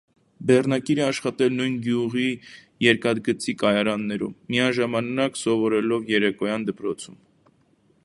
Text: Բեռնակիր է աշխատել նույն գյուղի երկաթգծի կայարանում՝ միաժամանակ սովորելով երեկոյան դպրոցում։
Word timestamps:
Բեռնակիր 0.51 1.01
է 1.01 1.03
աշխատել 1.07 1.53
նույն 1.57 1.75
գյուղի 1.87 2.25
երկաթգծի 2.87 3.57
կայարանում՝ 3.65 4.35
միաժամանակ 4.55 5.41
սովորելով 5.45 6.13
երեկոյան 6.19 6.71
դպրոցում։ 6.73 7.25